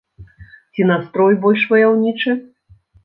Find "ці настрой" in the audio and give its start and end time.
0.77-1.37